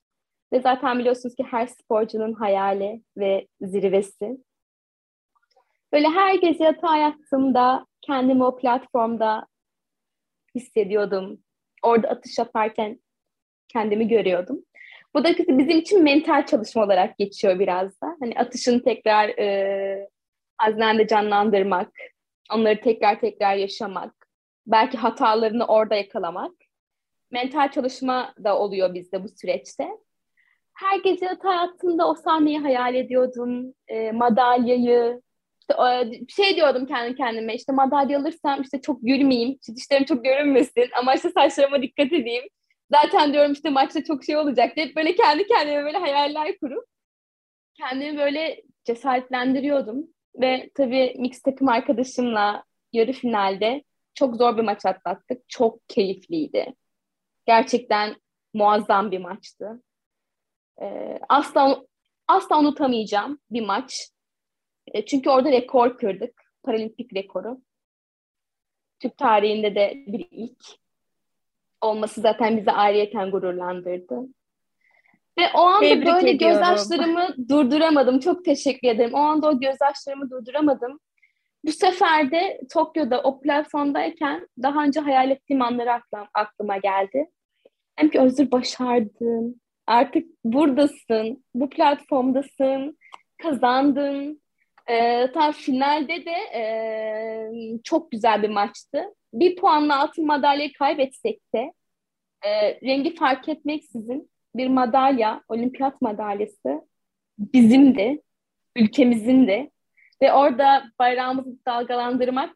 [0.54, 4.38] Ve zaten biliyorsunuz ki her sporcunun hayali ve zirvesi.
[5.94, 9.48] Böyle her gece yatağa yattığımda kendimi o platformda
[10.56, 11.40] hissediyordum.
[11.84, 13.00] Orada atış yaparken
[13.68, 14.64] kendimi görüyordum.
[15.16, 18.16] Bu da bizim için mental çalışma olarak geçiyor biraz da.
[18.20, 20.10] Hani atışını tekrar e,
[20.58, 21.92] haznende canlandırmak,
[22.54, 24.28] onları tekrar tekrar yaşamak,
[24.68, 26.52] belki hatalarını orada yakalamak.
[27.32, 29.90] Mental çalışma da oluyor bizde bu süreçte.
[30.74, 33.74] Her gece yatağa yattığımda o sahneyi hayal ediyordum.
[33.88, 35.22] E, madalyayı,
[35.70, 40.90] işte şey diyordum kendi kendime işte madalya alırsam işte çok gülmeyeyim, işte dişlerim çok görünmesin
[41.00, 42.44] ama işte saçlarıma dikkat edeyim.
[42.92, 46.86] Zaten diyorum işte maçta çok şey olacak diye böyle kendi kendime böyle hayaller kurup
[47.74, 50.08] kendimi böyle cesaretlendiriyordum.
[50.36, 55.50] Ve tabii mix takım arkadaşımla yarı finalde çok zor bir maç atlattık.
[55.50, 56.74] Çok keyifliydi.
[57.46, 58.16] Gerçekten
[58.54, 59.84] muazzam bir maçtı.
[60.82, 61.86] Ee, asla
[62.28, 64.10] asla unutamayacağım bir maç.
[64.94, 66.44] E, çünkü orada rekor kırdık.
[66.64, 67.62] Paralimpik rekoru.
[69.00, 70.64] Türk tarihinde de bir ilk
[71.82, 74.22] olması zaten bizi ayrıyeten gururlandırdı.
[75.40, 76.58] Ve o anda Tebrik böyle ediyorum.
[76.58, 78.20] gözyaşlarımı durduramadım.
[78.20, 79.14] Çok teşekkür ederim.
[79.14, 81.00] O anda o gözyaşlarımı durduramadım.
[81.66, 87.30] Bu sefer de Tokyo'da o platformdayken daha önce hayal ettiğim anlar aklım, aklıma geldi.
[87.96, 89.62] Hem ki Özür başardın.
[89.88, 91.44] Artık buradasın.
[91.56, 92.98] Bu platformdasın.
[93.38, 94.42] Kazandın.
[94.90, 96.64] Ee, tam finalde de e,
[97.84, 99.04] çok güzel bir maçtı.
[99.34, 101.74] Bir puanla altın madalyayı kaybetsek de
[102.42, 106.88] e, rengi fark etmeksizin bir madalya, olimpiyat madalyası
[107.38, 108.22] bizimdi,
[108.76, 109.72] ülkemizin de.
[110.22, 112.54] Ve orada bayrağımızı dalgalandırmak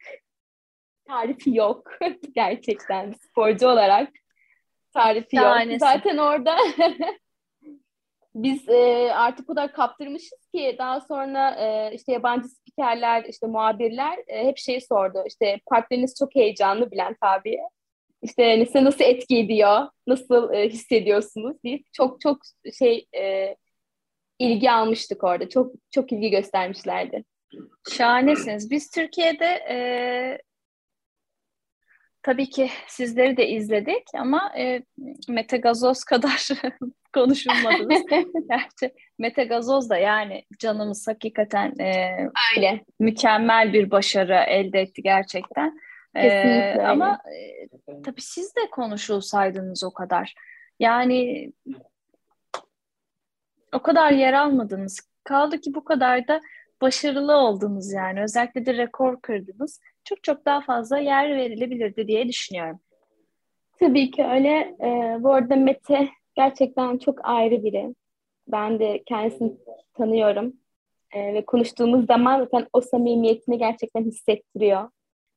[1.07, 1.91] tarifi yok
[2.35, 4.09] gerçekten sporcu olarak
[4.93, 5.79] tarifi yok.
[5.79, 6.57] Zaten orada
[8.35, 14.19] biz e, artık o kadar kaptırmışız ki daha sonra e, işte yabancı spikerler, işte muhabirler
[14.27, 15.23] e, hep şey sordu.
[15.27, 17.57] İşte partneriniz çok heyecanlı Bülent abi.
[18.21, 22.37] İşte hani size nasıl etki ediyor, nasıl e, hissediyorsunuz diye çok çok
[22.79, 23.55] şey e,
[24.39, 25.49] ilgi almıştık orada.
[25.49, 27.23] Çok çok ilgi göstermişlerdi.
[27.89, 28.71] Şahanesiniz.
[28.71, 29.77] Biz Türkiye'de e,
[32.23, 34.83] tabii ki sizleri de izledik ama e,
[35.27, 36.47] Mete Gazoz kadar
[37.13, 38.01] konuşulmadınız.
[38.49, 42.17] Gerçi Mete Gazoz da yani canımız hakikaten e,
[42.57, 45.79] öyle mükemmel bir başarı elde etti gerçekten.
[46.15, 47.19] Kesinlikle ee, ama
[47.87, 50.33] e, tabii siz de konuşulsaydınız o kadar.
[50.79, 51.51] Yani
[53.73, 54.99] o kadar yer almadınız.
[55.23, 56.41] Kaldı ki bu kadar da
[56.81, 58.21] başarılı oldunuz yani.
[58.23, 59.79] Özellikle de rekor kırdınız.
[60.03, 62.79] Çok çok daha fazla yer verilebilirdi diye düşünüyorum.
[63.79, 64.75] Tabii ki öyle.
[64.81, 67.95] Ee, bu arada Mete gerçekten çok ayrı biri.
[68.47, 69.53] Ben de kendisini
[69.93, 70.53] tanıyorum.
[71.13, 74.89] Ee, ve konuştuğumuz zaman zaten o samimiyetini gerçekten hissettiriyor.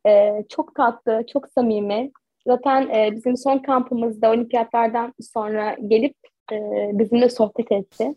[0.07, 2.11] Ee, çok tatlı, çok samimi.
[2.46, 6.16] Zaten e, bizim son kampımızda olimpiyatlardan sonra gelip
[6.52, 6.57] e,
[6.92, 8.14] bizimle sohbet etti.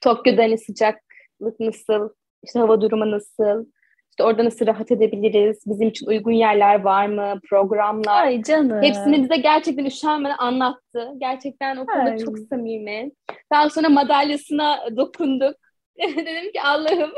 [0.00, 2.08] Tokyo'da hani sıcaklık nasıl,
[2.44, 3.66] işte hava durumu nasıl,
[4.10, 8.24] işte orada nasıl rahat edebiliriz, bizim için uygun yerler var mı, programlar.
[8.24, 8.82] Ay canım.
[8.82, 11.12] Hepsini bize gerçekten üşenmeden anlattı.
[11.18, 12.18] Gerçekten o konuda Ay.
[12.18, 13.10] çok samimi.
[13.52, 15.56] Daha sonra madalyasına dokunduk.
[15.98, 17.12] Dedim ki Allah'ım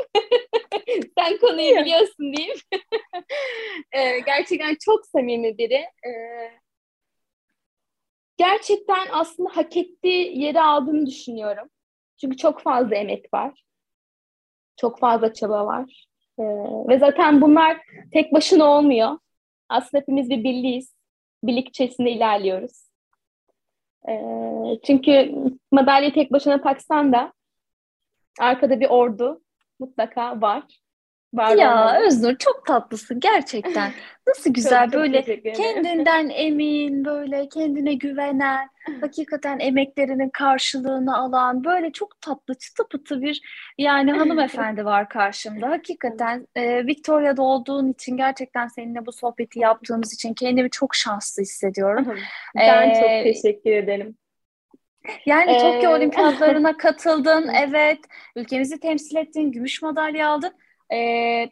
[1.17, 2.59] sen konuyu biliyorsun deyip
[3.91, 5.85] ee, gerçekten çok samimi biri.
[6.05, 6.51] Ee,
[8.37, 11.69] gerçekten aslında hak ettiği yeri aldığını düşünüyorum.
[12.21, 13.63] Çünkü çok fazla emek var.
[14.79, 16.07] Çok fazla çaba var.
[16.39, 16.43] Ee,
[16.87, 17.77] ve zaten bunlar
[18.11, 19.17] tek başına olmuyor.
[19.69, 20.95] Aslında hepimiz bir birliğiz.
[21.43, 22.89] Birlik içerisinde ilerliyoruz.
[24.09, 25.35] Ee, çünkü
[25.71, 27.33] madalya tek başına taksan da
[28.39, 29.41] arkada bir ordu
[29.79, 30.63] mutlaka var.
[31.33, 32.05] Var ya olmalı.
[32.05, 33.91] Öznur çok tatlısın gerçekten.
[34.27, 38.69] Nasıl güzel çok, böyle çok kendinden emin, böyle kendine güvenen,
[39.01, 43.41] hakikaten emeklerinin karşılığını alan böyle çok tatlı çıtı pıtı bir
[43.77, 45.69] yani hanımefendi var karşımda.
[45.69, 52.15] Hakikaten e, Victoria'da olduğun için gerçekten seninle bu sohbeti yaptığımız için kendimi çok şanslı hissediyorum.
[52.55, 54.17] Ben ee, çok teşekkür ederim.
[55.25, 55.57] Yani.
[55.57, 57.99] Tokyo Olimpiyatlarına katıldın, evet.
[58.35, 60.53] Ülkemizi temsil ettin, gümüş madalya aldın.
[60.93, 61.49] Ee,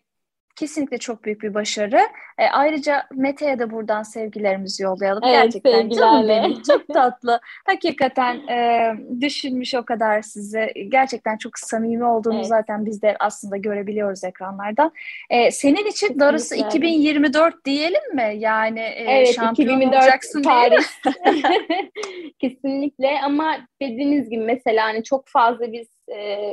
[0.58, 2.00] kesinlikle çok büyük bir başarı.
[2.38, 5.24] E, ayrıca Mete'ye de buradan sevgilerimizi yollayalım.
[5.26, 5.98] Evet, Gerçekten sevgilerle.
[5.98, 7.40] canım benim çok tatlı.
[7.66, 10.74] Hakikaten e, düşünmüş o kadar size.
[10.90, 12.48] Gerçekten çok samimi olduğunu evet.
[12.48, 14.92] zaten biz de aslında görebiliyoruz ekranlardan.
[15.30, 16.20] E, senin için Kesinlikle.
[16.20, 18.34] darısı 2024 diyelim mi?
[18.38, 21.00] Yani e, evet, şampiyon 2024 olacaksın Paris.
[22.40, 26.52] Kesinlikle ama dediğiniz gibi mesela hani çok fazla biz e,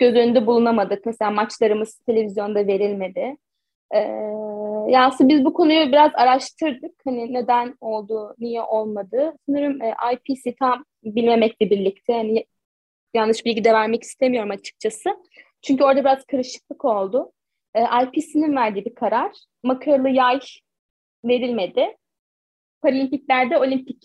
[0.00, 1.06] göz önünde bulunamadık.
[1.06, 3.36] Mesela maçlarımız televizyonda verilmedi.
[3.94, 3.98] Ee,
[4.88, 6.92] yani biz bu konuyu biraz araştırdık.
[7.04, 9.32] Hani neden oldu, niye olmadı.
[9.46, 12.46] Sanırım e, IPC tam bilmemekle birlikte hani
[13.14, 15.10] yanlış bilgi de vermek istemiyorum açıkçası.
[15.62, 17.32] Çünkü orada biraz karışıklık oldu.
[17.74, 19.32] E, IPC'nin verdiği bir karar.
[19.62, 20.40] Makarlı yay
[21.24, 21.96] verilmedi.
[22.82, 24.04] Paralimpiklerde olimpik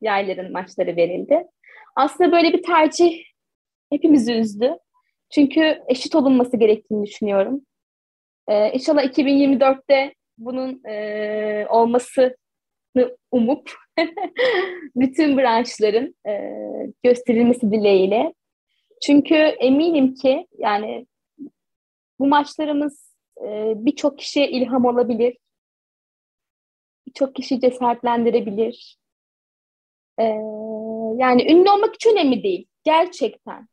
[0.00, 1.46] yayların maçları verildi.
[1.96, 3.24] Aslında böyle bir tercih
[3.90, 4.78] hepimizi üzdü.
[5.30, 7.60] Çünkü eşit olunması gerektiğini düşünüyorum.
[8.48, 12.36] Ee, inşallah 2024'te bunun e, olmasını
[13.30, 13.70] umup
[14.96, 16.52] bütün branşların e,
[17.02, 18.34] gösterilmesi dileğiyle.
[19.02, 21.06] Çünkü eminim ki yani
[22.18, 25.36] bu maçlarımız e, birçok kişiye ilham olabilir.
[27.06, 28.96] Birçok kişi cesaretlendirebilir.
[30.18, 30.24] E,
[31.16, 32.66] yani ünlü olmak hiç önemli değil.
[32.84, 33.68] Gerçekten.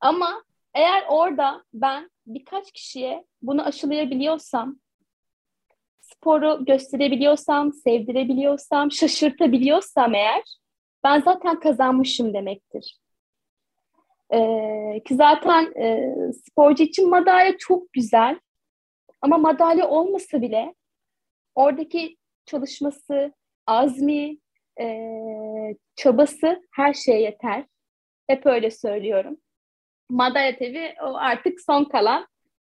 [0.00, 0.44] Ama
[0.74, 4.76] eğer orada ben birkaç kişiye bunu aşılayabiliyorsam,
[6.00, 10.42] sporu gösterebiliyorsam, sevdirebiliyorsam, şaşırtabiliyorsam eğer
[11.04, 12.98] ben zaten kazanmışım demektir.
[14.34, 18.40] Ee, ki zaten e, sporcu için madalya çok güzel.
[19.20, 20.74] Ama madalya olmasa bile
[21.54, 22.16] oradaki
[22.46, 23.32] çalışması,
[23.66, 24.38] azmi,
[24.80, 25.08] e,
[25.96, 27.64] çabası her şeye yeter.
[28.26, 29.36] Hep öyle söylüyorum.
[30.12, 32.26] Madalya tabii o artık son kalan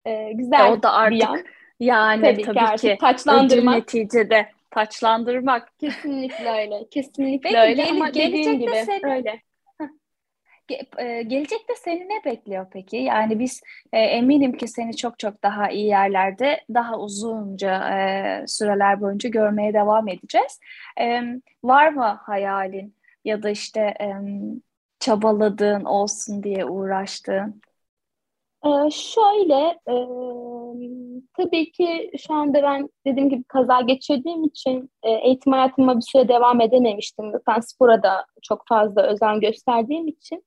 [0.04, 1.44] e, güzel e, o da artık, bir yan.
[1.80, 3.76] Yani tabii, tabii ki, ki taçlandırmak.
[3.76, 5.78] neticede taçlandırmak.
[5.78, 6.88] Kesinlikle öyle.
[6.90, 7.74] Kesinlikle Peki, öyle.
[7.74, 9.42] Gel, Ama gelecekte gibi senin, öyle.
[10.98, 12.96] E, gelecekte seni ne bekliyor peki?
[12.96, 13.62] Yani biz
[13.92, 19.74] e, eminim ki seni çok çok daha iyi yerlerde, daha uzunca e, süreler boyunca görmeye
[19.74, 20.60] devam edeceğiz.
[21.00, 21.22] E,
[21.64, 24.08] var mı hayalin ya da işte e,
[25.00, 27.60] çabaladığın olsun diye uğraştığın?
[28.66, 29.94] Ee, şöyle, e,
[31.36, 36.28] tabii ki şu anda ben dediğim gibi kaza geçirdiğim için e, eğitim hayatıma bir süre
[36.28, 37.32] devam edememiştim.
[37.48, 40.44] Ben spora da çok fazla özen gösterdiğim için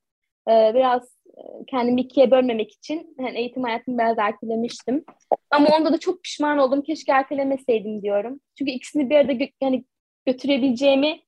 [0.49, 1.03] e, biraz
[1.37, 5.05] e, kendimi ikiye bölmemek için yani eğitim hayatımı biraz ertelemiştim.
[5.51, 6.81] Ama onda da çok pişman oldum.
[6.81, 8.39] Keşke ertelemeseydim diyorum.
[8.57, 9.85] Çünkü ikisini bir arada gö- yani
[10.25, 11.19] götürebileceğimi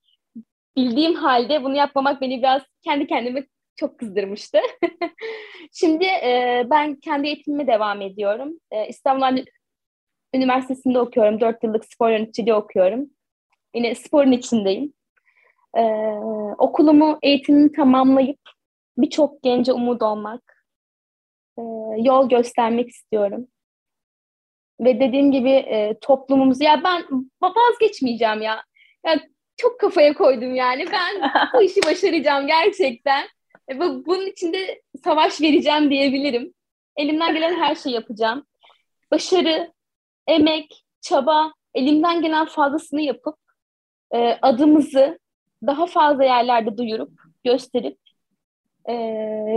[0.75, 4.57] bildiğim halde bunu yapmamak beni biraz kendi kendime çok kızdırmıştı.
[5.73, 8.53] Şimdi e, ben kendi eğitimime devam ediyorum.
[8.71, 9.45] E, İstanbul
[10.33, 11.39] Üniversitesi'nde okuyorum.
[11.39, 13.09] Dört yıllık spor yöneticiliği okuyorum.
[13.75, 14.93] Yine sporun içindeyim.
[15.77, 15.83] E,
[16.57, 18.39] okulumu, eğitimimi tamamlayıp
[18.97, 20.65] birçok gence umut olmak,
[21.57, 21.61] e,
[21.97, 23.47] yol göstermek istiyorum.
[24.79, 27.03] Ve dediğim gibi e, toplumumuz, ya ben
[27.41, 28.63] vazgeçmeyeceğim ya.
[29.05, 29.19] ya.
[29.61, 30.85] Çok kafaya koydum yani.
[30.91, 33.27] Ben bu işi başaracağım gerçekten.
[33.71, 36.53] E, bu, bunun için de savaş vereceğim diyebilirim.
[36.95, 38.45] Elimden gelen her şeyi yapacağım.
[39.11, 39.73] Başarı,
[40.27, 43.35] emek, çaba, elimden gelen fazlasını yapıp
[44.11, 45.19] e, adımızı
[45.67, 47.11] daha fazla yerlerde duyurup,
[47.43, 47.97] gösterip
[48.89, 48.93] e,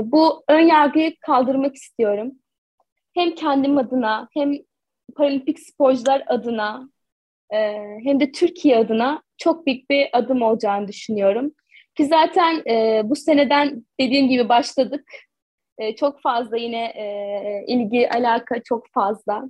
[0.05, 2.33] bu ön yargıyı kaldırmak istiyorum.
[3.15, 4.53] Hem kendim adına hem
[5.17, 6.89] paralimpik sporcular adına
[7.51, 7.59] e,
[8.05, 11.53] hem de Türkiye adına çok büyük bir adım olacağını düşünüyorum.
[11.95, 15.05] Ki zaten e, bu seneden dediğim gibi başladık.
[15.79, 19.45] E, çok fazla yine e, ilgi, alaka çok fazla.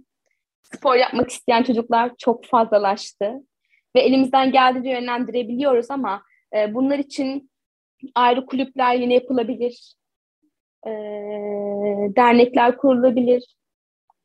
[0.62, 3.32] Spor yapmak isteyen çocuklar çok fazlalaştı.
[3.96, 6.22] Ve elimizden geldiğince yönlendirebiliyoruz ama
[6.56, 7.50] e, bunlar için
[8.14, 9.94] ayrı kulüpler yine yapılabilir.
[10.86, 10.90] E,
[12.16, 13.56] dernekler kurulabilir.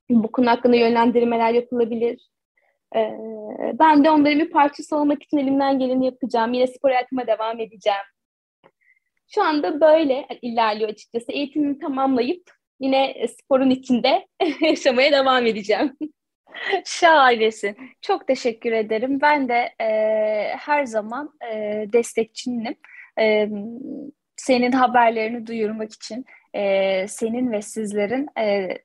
[0.10, 2.30] Bu konu hakkında yönlendirmeler yapılabilir.
[2.96, 3.18] E,
[3.80, 6.54] ben de onların bir parçası olmak için elimden geleni yapacağım.
[6.54, 8.06] Yine spor hayatıma devam edeceğim.
[9.28, 11.32] Şu anda böyle ilerliyor açıkçası.
[11.32, 14.28] Eğitimimi tamamlayıp yine sporun içinde
[14.62, 15.98] yaşamaya devam edeceğim.
[16.86, 17.78] Şahanesin.
[18.02, 19.22] Çok teşekkür ederim.
[19.22, 19.88] Ben de e,
[20.58, 22.76] her zaman e, destekçinim
[23.20, 23.50] e,
[24.36, 28.78] senin haberlerini duyurmak için e, senin ve sizlerin e,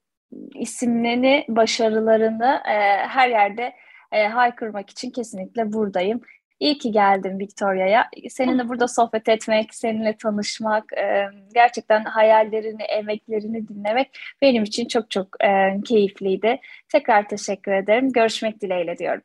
[0.54, 3.72] isimlerini, başarılarını e, her yerde
[4.14, 6.20] e, haykırmak için kesinlikle buradayım.
[6.60, 8.08] İyi ki geldin Victoria'ya.
[8.28, 15.44] Seninle burada sohbet etmek, seninle tanışmak, e, gerçekten hayallerini, emeklerini dinlemek benim için çok çok
[15.44, 16.60] e, keyifliydi.
[16.88, 18.12] Tekrar teşekkür ederim.
[18.12, 19.22] Görüşmek dileğiyle diyorum.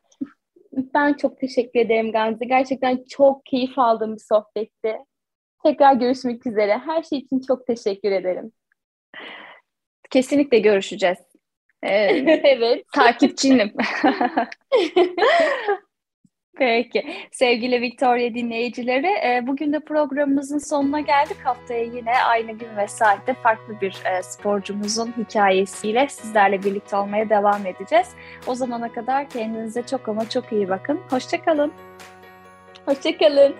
[0.74, 2.46] Ben çok teşekkür ederim Gamze.
[2.46, 4.98] Gerçekten çok keyif aldığım bir sohbetti.
[5.64, 6.78] Tekrar görüşmek üzere.
[6.78, 8.52] Her şey için çok teşekkür ederim.
[10.10, 11.29] Kesinlikle görüşeceğiz.
[11.84, 12.86] Evet.
[12.94, 13.74] Takipçinim.
[16.60, 17.06] Peki.
[17.32, 21.38] Sevgili Victoria dinleyicileri, e, bugün de programımızın sonuna geldik.
[21.44, 27.66] Haftaya yine aynı gün ve saatte farklı bir e, sporcumuzun hikayesiyle sizlerle birlikte olmaya devam
[27.66, 28.08] edeceğiz.
[28.48, 31.00] O zamana kadar kendinize çok ama çok iyi bakın.
[31.10, 31.72] Hoşçakalın.
[32.86, 33.56] Hoşçakalın.